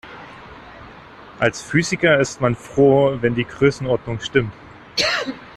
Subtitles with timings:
[1.37, 4.51] Als Physiker ist man froh, wenn die Größenordnung stimmt.